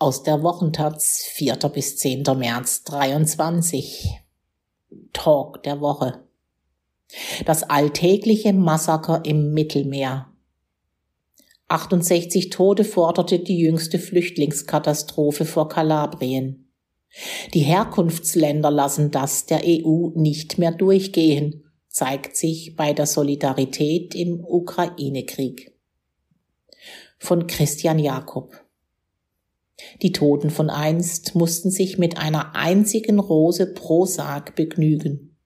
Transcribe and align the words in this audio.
Aus 0.00 0.22
der 0.22 0.44
Wochentaz 0.44 1.24
4. 1.32 1.56
bis 1.74 1.96
10. 1.96 2.22
März 2.36 2.84
23. 2.84 4.20
Talk 5.12 5.64
der 5.64 5.80
Woche. 5.80 6.22
Das 7.44 7.64
alltägliche 7.64 8.52
Massaker 8.52 9.24
im 9.24 9.52
Mittelmeer. 9.54 10.32
68 11.66 12.50
Tote 12.50 12.84
forderte 12.84 13.40
die 13.40 13.58
jüngste 13.58 13.98
Flüchtlingskatastrophe 13.98 15.44
vor 15.44 15.68
Kalabrien. 15.68 16.70
Die 17.52 17.62
Herkunftsländer 17.62 18.70
lassen 18.70 19.10
das 19.10 19.46
der 19.46 19.62
EU 19.64 20.10
nicht 20.14 20.58
mehr 20.58 20.70
durchgehen, 20.70 21.64
zeigt 21.88 22.36
sich 22.36 22.76
bei 22.76 22.92
der 22.92 23.06
Solidarität 23.06 24.14
im 24.14 24.44
Ukraine-Krieg. 24.44 25.76
Von 27.18 27.48
Christian 27.48 27.98
Jakob. 27.98 28.67
Die 30.02 30.12
Toten 30.12 30.50
von 30.50 30.70
einst 30.70 31.34
mussten 31.34 31.70
sich 31.70 31.98
mit 31.98 32.18
einer 32.18 32.54
einzigen 32.54 33.18
Rose 33.18 33.66
pro 33.72 34.06
Sarg 34.06 34.54
begnügen. 34.54 35.36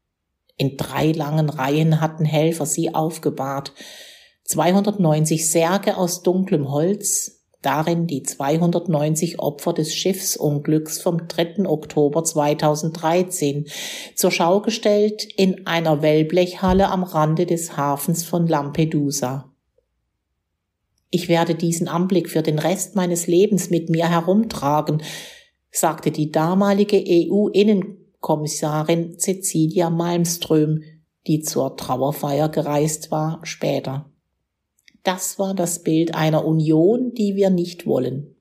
In 0.56 0.76
drei 0.76 1.12
langen 1.12 1.48
Reihen 1.48 2.00
hatten 2.00 2.24
Helfer 2.24 2.66
sie 2.66 2.94
aufgebahrt. 2.94 3.72
290 4.44 5.50
Särge 5.50 5.96
aus 5.96 6.22
dunklem 6.22 6.70
Holz, 6.70 7.46
darin 7.62 8.06
die 8.06 8.22
290 8.22 9.38
Opfer 9.38 9.72
des 9.72 9.94
Schiffsunglücks 9.94 11.00
vom 11.00 11.28
3. 11.28 11.66
Oktober 11.66 12.24
2013, 12.24 13.66
zur 14.16 14.30
Schau 14.30 14.60
gestellt 14.60 15.24
in 15.36 15.66
einer 15.66 16.02
Wellblechhalle 16.02 16.88
am 16.88 17.04
Rande 17.04 17.46
des 17.46 17.76
Hafens 17.76 18.24
von 18.24 18.46
Lampedusa. 18.46 19.51
Ich 21.14 21.28
werde 21.28 21.54
diesen 21.54 21.88
Anblick 21.88 22.30
für 22.30 22.40
den 22.40 22.58
Rest 22.58 22.96
meines 22.96 23.26
Lebens 23.26 23.68
mit 23.68 23.90
mir 23.90 24.08
herumtragen, 24.08 25.02
sagte 25.70 26.10
die 26.10 26.32
damalige 26.32 27.04
EU-Innenkommissarin 27.06 29.18
Cecilia 29.18 29.90
Malmström, 29.90 30.80
die 31.26 31.40
zur 31.40 31.76
Trauerfeier 31.76 32.48
gereist 32.48 33.10
war, 33.10 33.40
später. 33.42 34.10
Das 35.02 35.38
war 35.38 35.52
das 35.52 35.82
Bild 35.82 36.14
einer 36.14 36.46
Union, 36.46 37.12
die 37.12 37.36
wir 37.36 37.50
nicht 37.50 37.86
wollen. 37.86 38.34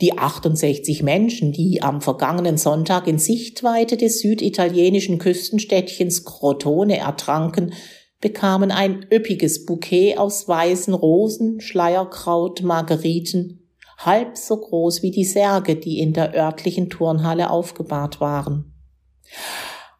Die 0.00 0.18
68 0.18 1.04
Menschen, 1.04 1.52
die 1.52 1.82
am 1.82 2.00
vergangenen 2.00 2.56
Sonntag 2.56 3.06
in 3.06 3.20
Sichtweite 3.20 3.96
des 3.96 4.18
süditalienischen 4.18 5.18
Küstenstädtchens 5.18 6.24
Crotone 6.24 6.98
ertranken, 6.98 7.74
bekamen 8.22 8.70
ein 8.70 9.04
üppiges 9.12 9.66
Bouquet 9.66 10.16
aus 10.16 10.48
weißen 10.48 10.94
Rosen, 10.94 11.60
Schleierkraut, 11.60 12.62
Margeriten, 12.62 13.68
halb 13.98 14.38
so 14.38 14.56
groß 14.56 15.02
wie 15.02 15.10
die 15.10 15.24
Särge, 15.24 15.76
die 15.76 15.98
in 15.98 16.14
der 16.14 16.34
örtlichen 16.34 16.88
Turnhalle 16.88 17.50
aufgebahrt 17.50 18.20
waren. 18.20 18.72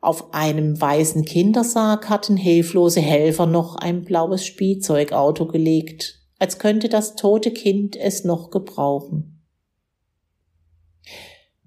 Auf 0.00 0.32
einem 0.32 0.80
weißen 0.80 1.24
Kindersarg 1.24 2.08
hatten 2.08 2.36
hilflose 2.36 3.00
Helfer 3.00 3.46
noch 3.46 3.76
ein 3.76 4.04
blaues 4.04 4.46
Spielzeugauto 4.46 5.46
gelegt, 5.46 6.20
als 6.38 6.58
könnte 6.58 6.88
das 6.88 7.16
tote 7.16 7.50
Kind 7.50 7.96
es 7.96 8.24
noch 8.24 8.50
gebrauchen. 8.50 9.31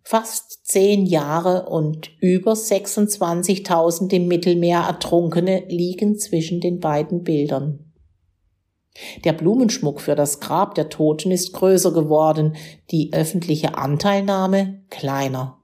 Fast 0.07 0.67
zehn 0.67 1.07
Jahre 1.07 1.67
und 1.67 2.11
über 2.21 2.53
26.000 2.53 4.13
im 4.13 4.27
Mittelmeer 4.27 4.81
Ertrunkene 4.81 5.63
liegen 5.67 6.19
zwischen 6.19 6.61
den 6.61 6.79
beiden 6.79 7.23
Bildern. 7.23 7.91
Der 9.23 9.33
Blumenschmuck 9.33 9.99
für 9.99 10.13
das 10.13 10.39
Grab 10.41 10.75
der 10.75 10.89
Toten 10.89 11.31
ist 11.31 11.53
größer 11.53 11.91
geworden, 11.91 12.55
die 12.91 13.13
öffentliche 13.13 13.79
Anteilnahme 13.79 14.83
kleiner. 14.91 15.63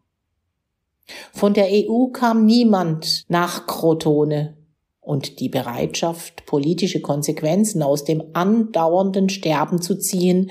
Von 1.34 1.54
der 1.54 1.68
EU 1.70 2.08
kam 2.08 2.44
niemand 2.44 3.26
nach 3.28 3.68
Crotone 3.68 4.58
und 5.02 5.40
die 5.40 5.50
Bereitschaft, 5.50 6.48
politische 6.48 7.02
Konsequenzen 7.02 7.84
aus 7.84 8.06
dem 8.06 8.24
andauernden 8.34 9.30
Sterben 9.30 9.84
zu 9.84 10.00
ziehen, 10.00 10.50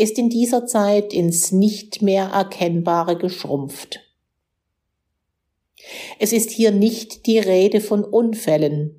ist 0.00 0.18
in 0.18 0.30
dieser 0.30 0.66
Zeit 0.66 1.12
ins 1.12 1.52
nicht 1.52 2.00
mehr 2.00 2.28
Erkennbare 2.28 3.16
geschrumpft. 3.16 4.00
Es 6.18 6.32
ist 6.32 6.50
hier 6.50 6.70
nicht 6.70 7.26
die 7.26 7.38
Rede 7.38 7.80
von 7.82 8.02
Unfällen. 8.04 8.96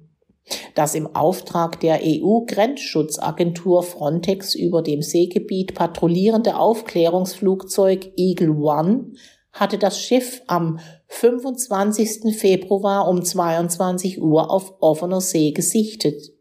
Das 0.75 0.93
im 0.95 1.15
Auftrag 1.15 1.79
der 1.79 2.01
EU-Grenzschutzagentur 2.03 3.83
Frontex 3.83 4.53
über 4.53 4.83
dem 4.83 5.01
Seegebiet 5.01 5.73
patrouillierende 5.73 6.57
Aufklärungsflugzeug 6.57 8.13
Eagle 8.17 8.51
One 8.51 9.13
hatte 9.53 9.77
das 9.77 9.99
Schiff 9.99 10.43
am 10.47 10.79
25. 11.07 12.35
Februar 12.37 13.07
um 13.07 13.23
22 13.23 14.21
Uhr 14.21 14.51
auf 14.51 14.75
offener 14.81 15.21
See 15.21 15.51
gesichtet. 15.51 16.31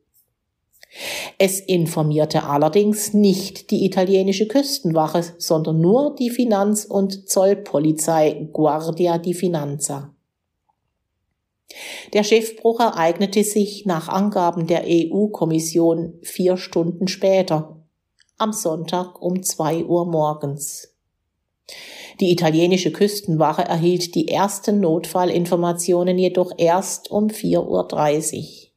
Es 1.39 1.61
informierte 1.61 2.45
allerdings 2.45 3.15
nicht 3.15 3.71
die 3.71 3.85
italienische 3.85 4.49
Küstenwache, 4.49 5.25
sondern 5.39 5.81
nur 5.81 6.17
die 6.17 6.31
Finanz- 6.31 6.85
und 6.85 7.29
Zollpolizei 7.29 8.49
Guardia 8.53 9.19
di 9.19 9.35
Finanza. 9.35 10.15
Der 12.13 12.25
Schiffbruch 12.25 12.81
ereignete 12.81 13.45
sich 13.45 13.87
nach 13.87 14.09
Angaben 14.09 14.67
der 14.67 14.85
EU-Kommission 14.87 16.15
vier 16.23 16.57
Stunden 16.57 17.07
später, 17.07 17.77
am 18.39 18.53
Sonntag 18.53 19.23
um 19.23 19.43
zwei 19.45 19.85
Uhr 19.85 20.07
morgens. 20.07 20.97
Die 22.21 22.33
italienische 22.33 22.91
Küstenwache 22.91 23.63
erhielt 23.63 24.15
die 24.15 24.29
ersten 24.29 24.81
Notfallinformationen 24.81 26.19
jedoch 26.19 26.53
erst 26.59 27.11
um 27.11 27.29
4.30 27.29 28.37
Uhr. 28.37 28.70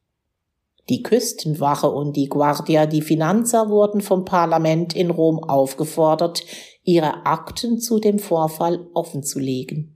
Die 0.88 1.02
Küstenwache 1.02 1.88
und 1.90 2.14
die 2.14 2.28
Guardia 2.28 2.86
di 2.86 3.00
Finanza 3.00 3.70
wurden 3.70 4.02
vom 4.02 4.24
Parlament 4.24 4.94
in 4.94 5.10
Rom 5.10 5.42
aufgefordert, 5.42 6.44
ihre 6.82 7.24
Akten 7.24 7.78
zu 7.78 7.98
dem 7.98 8.18
Vorfall 8.18 8.86
offenzulegen. 8.92 9.94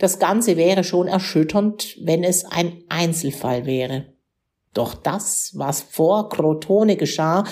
Das 0.00 0.18
Ganze 0.18 0.56
wäre 0.56 0.84
schon 0.84 1.06
erschütternd, 1.06 1.96
wenn 2.02 2.24
es 2.24 2.44
ein 2.44 2.82
Einzelfall 2.88 3.66
wäre. 3.66 4.06
Doch 4.72 4.94
das, 4.94 5.52
was 5.54 5.82
vor 5.82 6.28
Crotone 6.28 6.96
geschah, 6.96 7.44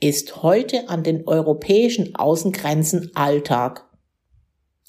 ist 0.00 0.42
heute 0.42 0.88
an 0.88 1.02
den 1.02 1.26
europäischen 1.26 2.14
Außengrenzen 2.14 3.10
Alltag. 3.14 3.84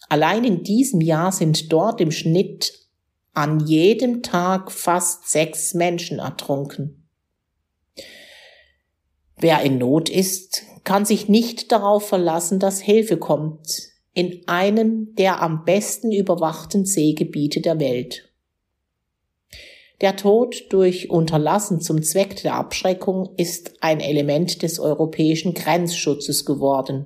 Allein 0.08 0.44
in 0.44 0.64
diesem 0.64 1.02
Jahr 1.02 1.32
sind 1.32 1.72
dort 1.72 2.00
im 2.00 2.12
Schnitt 2.12 2.89
an 3.34 3.60
jedem 3.66 4.24
Tag 4.24 4.72
fast 4.72 5.30
sechs 5.30 5.74
Menschen 5.74 6.20
ertrunken. 6.20 7.08
Wer 9.38 9.62
in 9.62 9.78
Not 9.78 10.10
ist, 10.10 10.64
kann 10.84 11.06
sich 11.06 11.30
nicht 11.30 11.72
darauf 11.72 12.08
verlassen, 12.08 12.60
dass 12.60 12.82
Hilfe 12.82 13.18
kommt 13.18 13.90
in 14.14 14.46
einem 14.48 15.16
der 15.16 15.42
am 15.42 15.64
besten 15.64 16.12
überwachten 16.12 16.86
Seegebiete 16.86 17.62
der 17.62 17.80
Welt. 17.80 18.30
Der 20.02 20.16
Tod 20.16 20.66
durch 20.72 21.10
Unterlassen 21.10 21.82
zum 21.82 22.04
Zweck 22.04 22.42
der 22.42 22.56
Abschreckung 22.56 23.34
ist 23.38 23.82
ein 23.82 24.00
Element 24.00 24.62
des 24.62 24.80
europäischen 24.80 25.54
Grenzschutzes 25.54 26.46
geworden. 26.46 27.06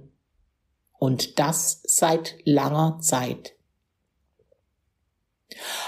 Und 0.97 1.40
das 1.40 1.81
seit 1.85 2.35
langer 2.45 3.00
Zeit. 3.01 3.53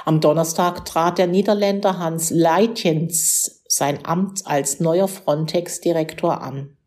Am 0.05 0.21
Donnerstag 0.21 0.85
trat 0.85 1.17
der 1.17 1.27
Niederländer 1.27 1.97
Hans 1.99 2.29
Leitjens 2.29 3.63
sein 3.67 4.05
Amt 4.05 4.41
als 4.45 4.79
neuer 4.79 5.07
Frontex-Direktor 5.07 6.41
an. 6.41 6.77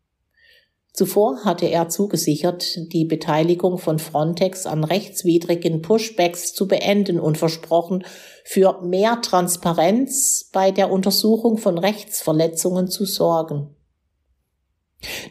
Zuvor 0.93 1.45
hatte 1.45 1.67
er 1.67 1.87
zugesichert, 1.87 2.91
die 2.91 3.05
Beteiligung 3.05 3.77
von 3.77 3.99
Frontex 3.99 4.65
an 4.65 4.83
rechtswidrigen 4.83 5.81
Pushbacks 5.81 6.53
zu 6.53 6.67
beenden 6.67 7.19
und 7.19 7.37
versprochen, 7.37 8.03
für 8.43 8.81
mehr 8.81 9.21
Transparenz 9.21 10.49
bei 10.51 10.71
der 10.71 10.91
Untersuchung 10.91 11.57
von 11.57 11.77
Rechtsverletzungen 11.77 12.89
zu 12.89 13.05
sorgen. 13.05 13.75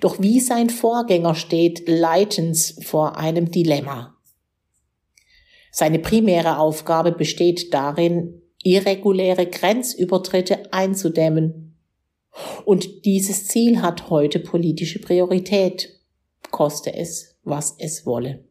Doch 0.00 0.20
wie 0.20 0.40
sein 0.40 0.70
Vorgänger 0.70 1.34
steht 1.34 1.88
Leitens 1.88 2.78
vor 2.84 3.16
einem 3.16 3.50
Dilemma. 3.50 4.17
Seine 5.70 5.98
primäre 5.98 6.58
Aufgabe 6.58 7.12
besteht 7.12 7.72
darin, 7.74 8.42
irreguläre 8.62 9.46
Grenzübertritte 9.46 10.72
einzudämmen. 10.72 11.76
Und 12.64 13.04
dieses 13.04 13.46
Ziel 13.46 13.82
hat 13.82 14.10
heute 14.10 14.38
politische 14.38 15.00
Priorität, 15.00 16.00
koste 16.50 16.94
es, 16.94 17.36
was 17.42 17.76
es 17.78 18.06
wolle. 18.06 18.44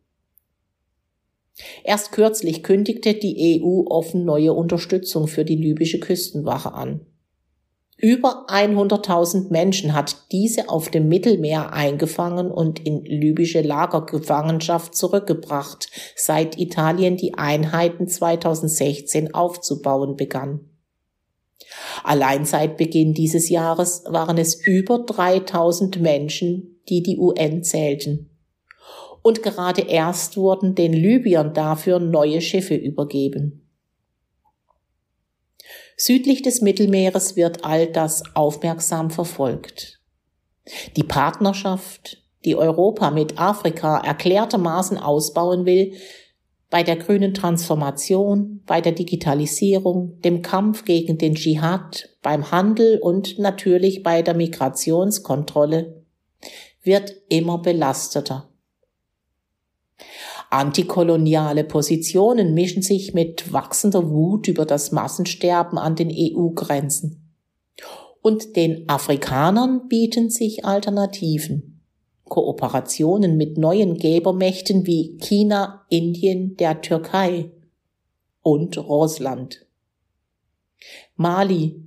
Erst 1.84 2.12
kürzlich 2.12 2.64
kündigte 2.64 3.16
die 3.16 3.62
EU 3.64 3.86
offen 3.88 4.26
neue 4.26 4.54
Unterstützung 4.54 5.28
für 5.28 5.44
die 5.44 5.56
libysche 5.56 6.00
Küstenwache 6.00 6.74
an. 6.74 7.06
Über 8.00 8.46
100.000 8.48 9.50
Menschen 9.52 9.94
hat 9.96 10.32
diese 10.32 10.70
auf 10.70 10.90
dem 10.90 11.08
Mittelmeer 11.08 11.74
eingefangen 11.74 12.52
und 12.52 12.86
in 12.86 13.04
libysche 13.04 13.62
Lagergefangenschaft 13.62 14.94
zurückgebracht, 14.94 15.90
seit 16.16 16.60
Italien 16.60 17.18
die 17.18 17.34
Einheiten 17.34 18.08
2016 18.08 19.34
aufzubauen 19.34 20.16
begann. 20.16 20.70
Allein 22.04 22.46
seit 22.46 22.78
Beginn 22.78 23.16
dieses 23.16 23.50
Jahres 23.50 24.04
waren 24.08 24.38
es 24.38 24.56
über 24.64 25.00
3000 25.00 26.00
Menschen, 26.00 26.80
die 26.90 27.02
die 27.02 27.18
UN 27.18 27.64
zählten. 27.64 28.30
Und 29.24 29.42
gerade 29.42 29.82
erst 29.82 30.38
wurden 30.38 30.76
den 30.76 30.94
Libyern 30.94 31.54
dafür 31.56 32.00
neue 32.00 32.42
Schiffe 32.42 32.76
übergeben. 32.76 33.67
Südlich 36.00 36.44
des 36.44 36.62
Mittelmeeres 36.62 37.36
wird 37.36 37.66
all 37.66 37.88
das 37.88 38.22
aufmerksam 38.36 39.10
verfolgt. 39.10 40.00
Die 40.96 41.04
Partnerschaft, 41.04 42.22
die 42.46 42.56
Europa 42.56 43.10
mit 43.10 43.40
Afrika 43.40 43.98
erklärtermaßen 43.98 45.00
ausbauen 45.00 45.66
will, 45.66 45.94
bei 46.70 46.84
der 46.84 46.98
grünen 46.98 47.34
Transformation, 47.34 48.62
bei 48.68 48.80
der 48.80 48.92
Digitalisierung, 48.92 50.22
dem 50.22 50.44
Kampf 50.44 50.86
gegen 50.86 51.18
den 51.18 51.34
Dschihad, 51.34 52.10
beim 52.22 52.52
Handel 52.52 53.00
und 53.00 53.40
natürlich 53.40 54.04
bei 54.04 54.22
der 54.22 54.36
Migrationskontrolle, 54.36 56.04
wird 56.84 57.16
immer 57.30 57.58
belasteter. 57.58 58.50
Antikoloniale 60.50 61.64
Positionen 61.64 62.54
mischen 62.54 62.82
sich 62.82 63.14
mit 63.14 63.52
wachsender 63.52 64.10
Wut 64.10 64.48
über 64.48 64.66
das 64.66 64.92
Massensterben 64.92 65.78
an 65.78 65.96
den 65.96 66.10
EU-Grenzen. 66.10 67.34
Und 68.22 68.56
den 68.56 68.88
Afrikanern 68.88 69.88
bieten 69.90 70.30
sich 70.30 70.66
Alternativen. 70.66 71.82
Kooperationen 72.26 73.38
mit 73.38 73.58
neuen 73.58 73.98
Gebermächten 73.98 74.86
wie 74.86 75.18
China, 75.18 75.86
Indien, 75.90 76.58
der 76.58 76.82
Türkei 76.82 77.52
und 78.42 78.78
Russland. 78.78 79.66
Mali, 81.16 81.82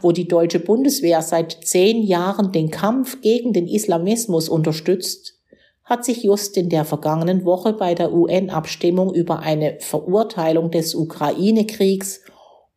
wo 0.00 0.12
die 0.12 0.28
deutsche 0.28 0.60
Bundeswehr 0.60 1.22
seit 1.22 1.64
zehn 1.64 2.02
Jahren 2.02 2.52
den 2.52 2.70
Kampf 2.70 3.20
gegen 3.20 3.52
den 3.52 3.66
Islamismus 3.66 4.48
unterstützt, 4.48 5.40
hat 5.84 6.04
sich 6.04 6.22
just 6.22 6.56
in 6.56 6.70
der 6.70 6.84
vergangenen 6.84 7.44
Woche 7.44 7.74
bei 7.74 7.94
der 7.94 8.12
UN-Abstimmung 8.12 9.14
über 9.14 9.40
eine 9.40 9.78
Verurteilung 9.80 10.70
des 10.70 10.94
Ukraine-Kriegs 10.94 12.22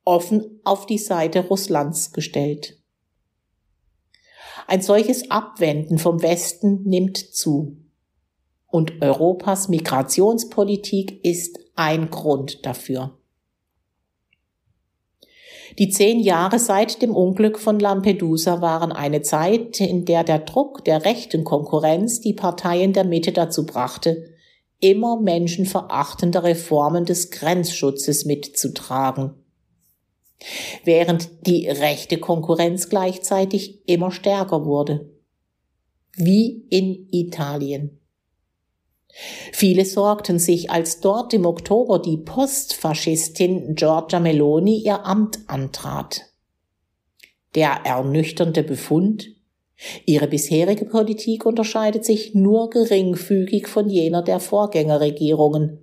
offen 0.04 0.60
auf 0.64 0.86
die 0.86 0.98
Seite 0.98 1.48
Russlands 1.48 2.12
gestellt. 2.12 2.78
Ein 4.68 4.82
solches 4.82 5.32
Abwenden 5.32 5.98
vom 5.98 6.22
Westen 6.22 6.84
nimmt 6.84 7.18
zu. 7.18 7.78
Und 8.68 9.02
Europas 9.02 9.70
Migrationspolitik 9.70 11.24
ist 11.24 11.58
ein 11.76 12.10
Grund 12.10 12.66
dafür. 12.66 13.17
Die 15.80 15.90
zehn 15.90 16.20
Jahre 16.20 16.58
seit 16.58 17.04
dem 17.04 17.16
Unglück 17.16 17.60
von 17.60 17.80
Lampedusa 17.80 18.62
waren 18.62 18.92
eine 18.92 19.22
Zeit, 19.22 19.80
in 19.80 20.06
der 20.06 20.24
der 20.24 20.40
Druck 20.40 20.84
der 20.86 21.06
rechten 21.06 21.44
Konkurrenz 21.44 22.20
die 22.20 22.34
Parteien 22.34 22.94
der 22.94 23.04
Mitte 23.04 23.32
dazu 23.32 23.66
brachte, 23.66 24.26
immer 24.80 25.20
menschenverachtendere 25.22 26.56
Formen 26.56 27.06
des 27.06 27.30
Grenzschutzes 27.30 28.26
mitzutragen. 28.26 29.36
Während 30.84 31.48
die 31.48 31.68
rechte 31.68 32.18
Konkurrenz 32.18 32.90
gleichzeitig 32.90 33.88
immer 33.88 34.12
stärker 34.12 34.66
wurde. 34.66 35.12
Wie 36.16 36.66
in 36.70 37.08
Italien. 37.12 38.00
Viele 39.52 39.86
sorgten 39.86 40.38
sich, 40.38 40.70
als 40.70 41.00
dort 41.00 41.34
im 41.34 41.46
Oktober 41.46 42.00
die 42.00 42.18
Postfaschistin 42.18 43.76
Giorgia 43.76 44.20
Meloni 44.20 44.78
ihr 44.78 45.06
Amt 45.06 45.40
antrat. 45.48 46.26
Der 47.56 47.82
ernüchternde 47.84 48.62
Befund, 48.62 49.30
ihre 50.06 50.28
bisherige 50.28 50.86
Politik 50.86 51.46
unterscheidet 51.46 52.06
sich 52.06 52.36
nur 52.36 52.70
geringfügig 52.70 53.68
von 53.68 53.90
jener 53.90 54.22
der 54.22 54.40
Vorgängerregierungen. 54.40 55.80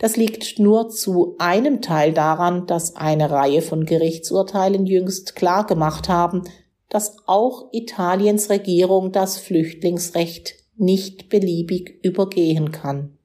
Das 0.00 0.16
liegt 0.16 0.58
nur 0.58 0.88
zu 0.88 1.36
einem 1.38 1.82
Teil 1.82 2.12
daran, 2.12 2.66
dass 2.66 2.96
eine 2.96 3.30
Reihe 3.30 3.62
von 3.62 3.86
Gerichtsurteilen 3.86 4.86
jüngst 4.86 5.36
klargemacht 5.36 6.08
haben, 6.08 6.42
dass 6.88 7.16
auch 7.26 7.68
Italiens 7.72 8.50
Regierung 8.50 9.12
das 9.12 9.36
Flüchtlingsrecht 9.38 10.63
nicht 10.76 11.28
beliebig 11.28 11.98
übergehen 12.02 12.72
kann. 12.72 13.16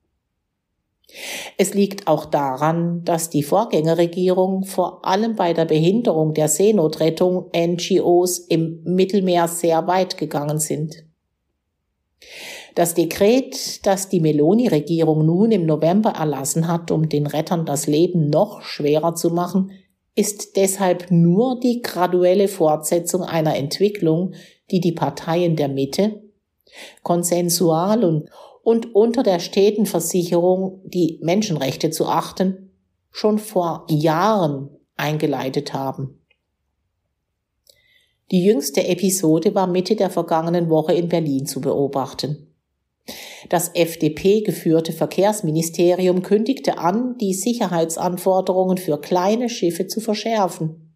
Es 1.58 1.74
liegt 1.74 2.08
auch 2.08 2.26
daran, 2.26 3.04
dass 3.04 3.30
die 3.30 3.42
Vorgängerregierung 3.42 4.64
vor 4.64 5.06
allem 5.06 5.36
bei 5.36 5.54
der 5.54 5.66
Behinderung 5.66 6.34
der 6.34 6.48
Seenotrettung 6.48 7.50
NGOs 7.56 8.40
im 8.40 8.84
Mittelmeer 8.84 9.48
sehr 9.48 9.88
weit 9.88 10.18
gegangen 10.18 10.60
sind. 10.60 11.06
Das 12.76 12.94
Dekret, 12.94 13.86
das 13.86 14.10
die 14.10 14.20
Meloni-Regierung 14.20 15.26
nun 15.26 15.52
im 15.52 15.66
November 15.66 16.12
erlassen 16.12 16.68
hat, 16.68 16.92
um 16.92 17.10
den 17.10 17.26
Rettern 17.26 17.66
das 17.66 17.88
Leben 17.88 18.30
noch 18.30 18.62
schwerer 18.62 19.16
zu 19.16 19.32
machen, 19.32 19.72
ist 20.16 20.58
deshalb 20.58 21.10
nur 21.12 21.60
die 21.60 21.82
graduelle 21.82 22.48
Fortsetzung 22.48 23.24
einer 23.24 23.56
Entwicklung, 23.56 24.34
die 24.70 24.80
die 24.80 24.92
Parteien 24.92 25.56
der 25.56 25.70
Mitte 25.70 26.22
konsensual 27.04 28.04
und, 28.04 28.30
und 28.64 28.96
unter 28.96 29.24
der 29.24 29.40
steten 29.40 29.86
Versicherung, 29.86 30.82
die 30.84 31.20
Menschenrechte 31.22 31.90
zu 31.90 32.06
achten, 32.06 32.72
schon 33.12 33.40
vor 33.40 33.86
Jahren 33.90 34.70
eingeleitet 34.96 35.74
haben. 35.74 36.20
Die 38.32 38.44
jüngste 38.44 38.86
Episode 38.88 39.56
war 39.56 39.66
Mitte 39.66 39.96
der 39.96 40.12
vergangenen 40.12 40.70
Woche 40.70 40.94
in 40.94 41.10
Berlin 41.10 41.48
zu 41.48 41.62
beobachten. 41.62 42.54
Das 43.50 43.74
FDP 43.74 44.42
geführte 44.42 44.92
Verkehrsministerium 44.94 46.22
kündigte 46.22 46.78
an, 46.78 47.18
die 47.18 47.34
Sicherheitsanforderungen 47.34 48.78
für 48.78 49.00
kleine 49.00 49.50
Schiffe 49.50 49.88
zu 49.88 50.00
verschärfen. 50.00 50.89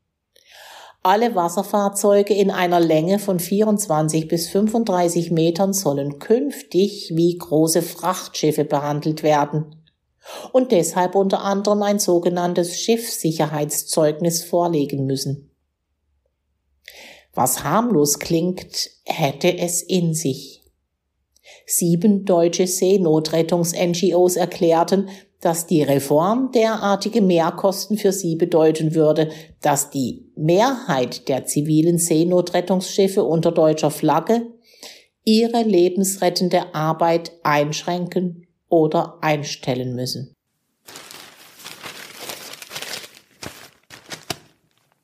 Alle 1.05 1.35
Wasserfahrzeuge 1.35 2.33
in 2.33 2.49
einer 2.49 2.79
Länge 2.79 3.19
von 3.19 3.37
24 3.37 4.29
bis 4.29 4.47
35 4.47 5.31
Metern 5.31 5.73
sollen 5.73 6.17
künftig 6.17 7.11
wie 7.13 7.37
große 7.37 7.81
Frachtschiffe 7.81 8.63
behandelt 8.63 9.21
werden 9.21 9.83
und 10.53 10.71
deshalb 10.71 11.15
unter 11.15 11.41
anderem 11.41 11.83
ein 11.83 11.99
sogenanntes 11.99 12.79
Schiffssicherheitszeugnis 12.79 14.45
vorlegen 14.45 15.05
müssen. 15.05 15.51
Was 17.33 17.65
harmlos 17.65 18.19
klingt, 18.19 18.89
hätte 19.03 19.57
es 19.57 19.81
in 19.81 20.13
sich. 20.13 20.63
Sieben 21.65 22.23
deutsche 22.23 22.67
Seenotrettungs-NGOs 22.67 24.37
erklärten, 24.37 25.09
dass 25.43 25.67
die 25.67 25.83
Reform 25.83 26.51
derartige 26.53 27.21
Mehrkosten 27.21 27.97
für 27.97 28.11
sie 28.13 28.35
bedeuten 28.35 28.95
würde, 28.95 29.29
dass 29.61 29.89
die 29.89 30.31
Mehrheit 30.35 31.27
der 31.27 31.45
zivilen 31.45 31.97
Seenotrettungsschiffe 31.97 33.23
unter 33.23 33.51
deutscher 33.51 33.91
Flagge 33.91 34.47
ihre 35.25 35.63
lebensrettende 35.63 36.73
Arbeit 36.73 37.31
einschränken 37.43 38.47
oder 38.69 39.17
einstellen 39.21 39.95
müssen. 39.95 40.33